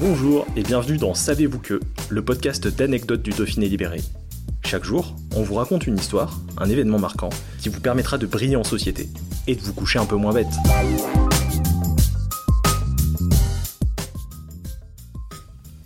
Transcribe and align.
Bonjour 0.00 0.46
et 0.54 0.62
bienvenue 0.62 0.96
dans 0.96 1.12
Savez-vous 1.12 1.58
que, 1.58 1.80
le 2.08 2.24
podcast 2.24 2.68
d'anecdotes 2.68 3.20
du 3.20 3.30
Dauphiné 3.30 3.68
libéré. 3.68 4.00
Chaque 4.64 4.84
jour, 4.84 5.16
on 5.34 5.42
vous 5.42 5.54
raconte 5.54 5.88
une 5.88 5.96
histoire, 5.96 6.38
un 6.56 6.70
événement 6.70 7.00
marquant, 7.00 7.30
qui 7.58 7.68
vous 7.68 7.80
permettra 7.80 8.16
de 8.16 8.24
briller 8.24 8.54
en 8.54 8.62
société 8.62 9.08
et 9.48 9.56
de 9.56 9.60
vous 9.60 9.74
coucher 9.74 9.98
un 9.98 10.06
peu 10.06 10.14
moins 10.14 10.32
bête. 10.32 10.46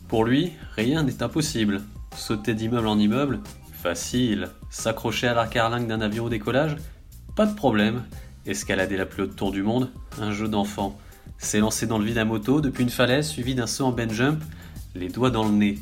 Pour 0.09 0.27
lui, 0.27 0.53
rien 0.77 1.05
n'est 1.05 1.23
impossible. 1.23 1.81
Sauter 2.15 2.53
d'immeuble 2.53 2.89
en 2.89 2.99
immeuble 2.99 3.41
Facile. 3.83 4.51
S'accrocher 4.69 5.29
à 5.29 5.35
la 5.35 5.47
carlingue 5.47 5.87
d'un 5.87 6.03
avion 6.03 6.27
au 6.27 6.29
décollage 6.29 6.77
Pas 7.35 7.47
de 7.47 7.55
problème. 7.55 8.03
Escalader 8.45 8.99
la 8.99 9.07
plus 9.07 9.23
haute 9.23 9.37
tour 9.37 9.53
du 9.53 9.63
monde 9.63 9.89
Un 10.21 10.33
jeu 10.33 10.49
d'enfant. 10.49 10.99
S'élancer 11.39 11.87
dans 11.87 11.99
le 11.99 12.05
vide 12.05 12.19
à 12.19 12.25
moto 12.25 12.61
depuis 12.61 12.85
une 12.85 12.91
falaise 12.91 13.29
suivi 13.29 13.55
d'un 13.55 13.67
saut 13.67 13.87
en 13.87 13.93
ben 13.93 14.11
jump 14.11 14.43
Les 14.95 15.09
doigts 15.09 15.31
dans 15.31 15.45
le 15.45 15.51
nez. 15.51 15.79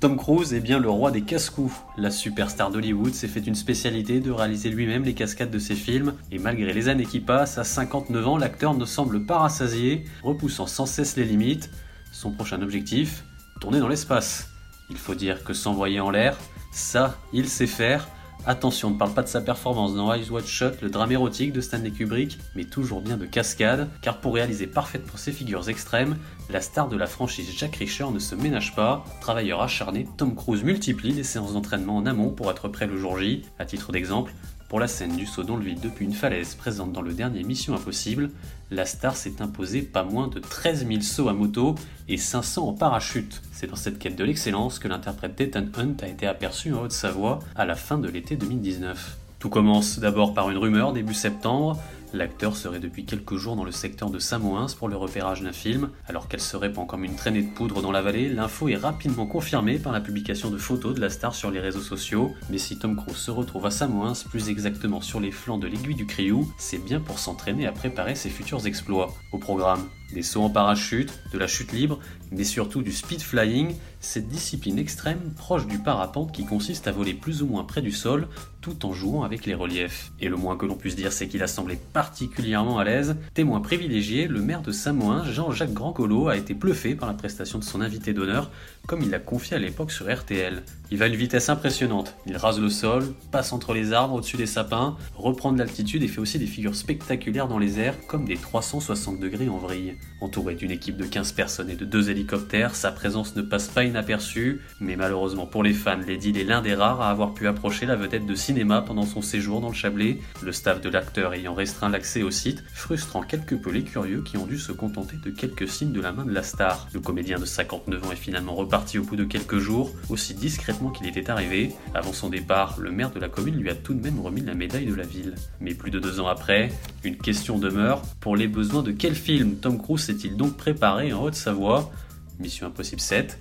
Tom 0.00 0.16
Cruise 0.16 0.52
est 0.52 0.60
bien 0.60 0.80
le 0.80 0.90
roi 0.90 1.10
des 1.10 1.22
casse-coups. 1.22 1.74
La 1.96 2.10
superstar 2.10 2.70
d'Hollywood 2.70 3.14
s'est 3.14 3.28
fait 3.28 3.46
une 3.46 3.54
spécialité 3.54 4.20
de 4.20 4.30
réaliser 4.30 4.68
lui-même 4.68 5.04
les 5.04 5.14
cascades 5.14 5.50
de 5.50 5.58
ses 5.58 5.74
films, 5.74 6.12
et 6.30 6.38
malgré 6.38 6.72
les 6.74 6.88
années 6.88 7.06
qui 7.06 7.20
passent, 7.20 7.56
à 7.56 7.64
59 7.64 8.28
ans, 8.28 8.36
l'acteur 8.36 8.74
ne 8.74 8.84
semble 8.84 9.24
pas 9.24 9.38
rassasié, 9.38 10.04
repoussant 10.22 10.66
sans 10.66 10.84
cesse 10.84 11.16
les 11.16 11.24
limites. 11.24 11.70
Son 12.12 12.32
prochain 12.32 12.60
objectif 12.60 13.24
Tourner 13.60 13.80
dans 13.80 13.88
l'espace. 13.88 14.48
Il 14.90 14.98
faut 14.98 15.14
dire 15.14 15.42
que 15.42 15.54
s'envoyer 15.54 16.00
en 16.00 16.10
l'air, 16.10 16.36
ça, 16.70 17.16
il 17.32 17.48
sait 17.48 17.66
faire. 17.66 18.06
Attention, 18.46 18.90
ne 18.90 18.96
parle 18.96 19.14
pas 19.14 19.22
de 19.22 19.28
sa 19.28 19.40
performance 19.40 19.94
dans 19.94 20.12
Eyes 20.12 20.28
Wide 20.28 20.44
Shut, 20.44 20.82
le 20.82 20.90
drame 20.90 21.12
érotique 21.12 21.54
de 21.54 21.62
Stanley 21.62 21.90
Kubrick, 21.90 22.38
mais 22.54 22.64
toujours 22.64 23.00
bien 23.00 23.16
de 23.16 23.24
cascade, 23.24 23.88
car 24.02 24.20
pour 24.20 24.34
réaliser 24.34 24.66
parfaitement 24.66 25.16
ces 25.16 25.32
figures 25.32 25.70
extrêmes, 25.70 26.18
la 26.50 26.60
star 26.60 26.88
de 26.88 26.96
la 26.98 27.06
franchise 27.06 27.50
Jack 27.56 27.76
Reacher 27.76 28.10
ne 28.12 28.18
se 28.18 28.34
ménage 28.34 28.74
pas. 28.74 29.02
Travailleur 29.22 29.62
acharné, 29.62 30.06
Tom 30.18 30.34
Cruise 30.34 30.62
multiplie 30.62 31.12
les 31.12 31.24
séances 31.24 31.54
d'entraînement 31.54 31.96
en 31.96 32.04
amont 32.04 32.28
pour 32.28 32.50
être 32.50 32.68
prêt 32.68 32.86
le 32.86 32.98
jour 32.98 33.18
J. 33.18 33.42
À 33.58 33.64
titre 33.64 33.92
d'exemple, 33.92 34.34
pour 34.68 34.80
la 34.80 34.88
scène 34.88 35.16
du 35.16 35.26
saut 35.26 35.42
dans 35.42 35.56
le 35.56 35.64
vide 35.64 35.80
depuis 35.80 36.04
une 36.04 36.14
falaise 36.14 36.54
présente 36.54 36.92
dans 36.92 37.02
le 37.02 37.12
dernier 37.12 37.42
Mission 37.42 37.74
Impossible, 37.74 38.30
la 38.70 38.86
star 38.86 39.16
s'est 39.16 39.40
imposée 39.40 39.82
pas 39.82 40.04
moins 40.04 40.28
de 40.28 40.40
13 40.40 40.86
000 40.86 41.00
sauts 41.02 41.28
à 41.28 41.32
moto 41.32 41.74
et 42.08 42.16
500 42.16 42.68
en 42.68 42.72
parachute. 42.72 43.42
C'est 43.52 43.68
dans 43.68 43.76
cette 43.76 43.98
quête 43.98 44.16
de 44.16 44.24
l'excellence 44.24 44.78
que 44.78 44.88
l'interprète 44.88 45.36
d'Ethan 45.36 45.66
Hunt 45.76 45.96
a 46.02 46.08
été 46.08 46.26
aperçu 46.26 46.72
en 46.72 46.82
Haute-Savoie 46.82 47.40
à 47.54 47.64
la 47.64 47.76
fin 47.76 47.98
de 47.98 48.08
l'été 48.08 48.36
2019. 48.36 49.18
Tout 49.38 49.50
commence 49.50 49.98
d'abord 49.98 50.32
par 50.32 50.50
une 50.50 50.56
rumeur 50.56 50.92
début 50.92 51.14
septembre. 51.14 51.78
L'acteur 52.14 52.56
serait 52.56 52.78
depuis 52.78 53.04
quelques 53.04 53.34
jours 53.34 53.56
dans 53.56 53.64
le 53.64 53.72
secteur 53.72 54.08
de 54.08 54.20
Samoins 54.20 54.68
pour 54.78 54.88
le 54.88 54.94
repérage 54.94 55.42
d'un 55.42 55.52
film. 55.52 55.90
Alors 56.06 56.28
qu'elle 56.28 56.40
se 56.40 56.56
répand 56.56 56.86
comme 56.86 57.02
une 57.02 57.16
traînée 57.16 57.42
de 57.42 57.52
poudre 57.52 57.82
dans 57.82 57.90
la 57.90 58.02
vallée, 58.02 58.28
l'info 58.28 58.68
est 58.68 58.76
rapidement 58.76 59.26
confirmée 59.26 59.80
par 59.80 59.92
la 59.92 60.00
publication 60.00 60.48
de 60.48 60.56
photos 60.56 60.94
de 60.94 61.00
la 61.00 61.10
star 61.10 61.34
sur 61.34 61.50
les 61.50 61.58
réseaux 61.58 61.80
sociaux. 61.80 62.32
Mais 62.50 62.58
si 62.58 62.78
Tom 62.78 62.94
Cruise 62.94 63.16
se 63.16 63.32
retrouve 63.32 63.66
à 63.66 63.72
Samoins, 63.72 64.12
plus 64.30 64.48
exactement 64.48 65.00
sur 65.00 65.18
les 65.18 65.32
flancs 65.32 65.58
de 65.58 65.66
l'aiguille 65.66 65.96
du 65.96 66.06
Criou, 66.06 66.48
c'est 66.56 66.78
bien 66.78 67.00
pour 67.00 67.18
s'entraîner 67.18 67.66
à 67.66 67.72
préparer 67.72 68.14
ses 68.14 68.30
futurs 68.30 68.64
exploits. 68.64 69.12
Au 69.32 69.38
programme, 69.38 69.84
des 70.12 70.22
sauts 70.22 70.42
en 70.42 70.50
parachute, 70.50 71.12
de 71.32 71.38
la 71.38 71.46
chute 71.46 71.72
libre, 71.72 71.98
mais 72.30 72.44
surtout 72.44 72.82
du 72.82 72.92
speed 72.92 73.20
flying, 73.20 73.74
cette 74.00 74.28
discipline 74.28 74.78
extrême 74.78 75.32
proche 75.36 75.66
du 75.66 75.78
parapente 75.78 76.32
qui 76.32 76.44
consiste 76.44 76.86
à 76.86 76.92
voler 76.92 77.14
plus 77.14 77.42
ou 77.42 77.46
moins 77.46 77.64
près 77.64 77.82
du 77.82 77.90
sol 77.92 78.28
tout 78.60 78.86
en 78.86 78.92
jouant 78.92 79.24
avec 79.24 79.44
les 79.44 79.54
reliefs. 79.54 80.12
Et 80.20 80.28
le 80.28 80.36
moins 80.36 80.56
que 80.56 80.66
l'on 80.66 80.76
puisse 80.76 80.96
dire 80.96 81.12
c'est 81.12 81.28
qu'il 81.28 81.42
a 81.42 81.46
semblé 81.46 81.78
particulièrement 82.04 82.78
à 82.78 82.84
l'aise. 82.84 83.16
Témoin 83.32 83.62
privilégié, 83.62 84.28
le 84.28 84.42
maire 84.42 84.60
de 84.60 84.72
Samoin, 84.72 85.24
Jean-Jacques 85.24 85.72
Grandcolo, 85.72 86.28
a 86.28 86.36
été 86.36 86.52
bluffé 86.52 86.94
par 86.94 87.08
la 87.08 87.14
prestation 87.14 87.58
de 87.58 87.64
son 87.64 87.80
invité 87.80 88.12
d'honneur, 88.12 88.50
comme 88.86 89.00
il 89.00 89.08
l'a 89.08 89.18
confié 89.18 89.56
à 89.56 89.58
l'époque 89.58 89.90
sur 89.90 90.14
RTL. 90.14 90.62
Il 90.90 90.98
va 90.98 91.06
à 91.06 91.08
une 91.08 91.16
vitesse 91.16 91.48
impressionnante, 91.48 92.14
il 92.26 92.36
rase 92.36 92.60
le 92.60 92.68
sol, 92.68 93.14
passe 93.32 93.54
entre 93.54 93.72
les 93.72 93.94
arbres 93.94 94.16
au-dessus 94.16 94.36
des 94.36 94.46
sapins, 94.46 94.96
reprend 95.14 95.50
de 95.50 95.58
l'altitude 95.58 96.02
et 96.02 96.08
fait 96.08 96.20
aussi 96.20 96.38
des 96.38 96.46
figures 96.46 96.76
spectaculaires 96.76 97.48
dans 97.48 97.58
les 97.58 97.80
airs, 97.80 97.96
comme 98.06 98.26
des 98.26 98.36
360 98.36 99.18
degrés 99.18 99.48
en 99.48 99.56
vrille. 99.56 99.96
Entouré 100.20 100.54
d'une 100.54 100.70
équipe 100.70 100.98
de 100.98 101.06
15 101.06 101.32
personnes 101.32 101.70
et 101.70 101.74
de 101.74 101.86
deux 101.86 102.10
hélicoptères, 102.10 102.74
sa 102.74 102.92
présence 102.92 103.34
ne 103.34 103.42
passe 103.42 103.68
pas 103.68 103.84
inaperçue, 103.84 104.60
mais 104.78 104.96
malheureusement 104.96 105.46
pour 105.46 105.62
les 105.62 105.72
fans, 105.72 105.98
Lady 106.06 106.38
est 106.38 106.44
l'un 106.44 106.60
des 106.60 106.74
rares 106.74 107.00
à 107.00 107.08
avoir 107.08 107.32
pu 107.32 107.48
approcher 107.48 107.86
la 107.86 107.96
vedette 107.96 108.26
de 108.26 108.34
cinéma 108.34 108.82
pendant 108.82 109.06
son 109.06 109.22
séjour 109.22 109.62
dans 109.62 109.70
le 109.70 109.74
Chablais, 109.74 110.18
le 110.42 110.52
staff 110.52 110.82
de 110.82 110.90
l'acteur 110.90 111.32
ayant 111.32 111.54
restreint 111.54 111.88
l'accès 111.94 112.24
au 112.24 112.32
site, 112.32 112.64
frustrant 112.72 113.22
quelque 113.22 113.54
peu 113.54 113.70
les 113.70 113.84
curieux 113.84 114.20
qui 114.22 114.36
ont 114.36 114.46
dû 114.46 114.58
se 114.58 114.72
contenter 114.72 115.16
de 115.16 115.30
quelques 115.30 115.68
signes 115.68 115.92
de 115.92 116.00
la 116.00 116.10
main 116.10 116.24
de 116.24 116.32
la 116.32 116.42
star. 116.42 116.88
Le 116.92 116.98
comédien 116.98 117.38
de 117.38 117.44
59 117.44 118.04
ans 118.04 118.10
est 118.10 118.16
finalement 118.16 118.56
reparti 118.56 118.98
au 118.98 119.04
bout 119.04 119.14
de 119.14 119.22
quelques 119.22 119.58
jours, 119.58 119.92
aussi 120.08 120.34
discrètement 120.34 120.90
qu'il 120.90 121.06
était 121.06 121.30
arrivé. 121.30 121.72
Avant 121.94 122.12
son 122.12 122.30
départ, 122.30 122.80
le 122.80 122.90
maire 122.90 123.12
de 123.12 123.20
la 123.20 123.28
commune 123.28 123.54
lui 123.54 123.70
a 123.70 123.76
tout 123.76 123.94
de 123.94 124.02
même 124.02 124.18
remis 124.18 124.40
la 124.40 124.54
médaille 124.54 124.86
de 124.86 124.94
la 124.94 125.04
ville. 125.04 125.36
Mais 125.60 125.74
plus 125.74 125.92
de 125.92 126.00
deux 126.00 126.18
ans 126.18 126.26
après, 126.26 126.72
une 127.04 127.16
question 127.16 127.58
demeure, 127.58 128.02
pour 128.18 128.34
les 128.34 128.48
besoins 128.48 128.82
de 128.82 128.90
quel 128.90 129.14
film 129.14 129.54
Tom 129.54 129.80
Cruise 129.80 130.02
s'est-il 130.02 130.36
donc 130.36 130.56
préparé 130.56 131.12
en 131.12 131.22
Haute-Savoie? 131.22 131.92
Mission 132.40 132.66
Impossible 132.66 133.00
7 133.00 133.38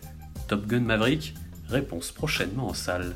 Top 0.47 0.67
Gun 0.67 0.81
Maverick? 0.81 1.33
Réponse 1.69 2.11
prochainement 2.11 2.67
en 2.67 2.75
salle. 2.75 3.15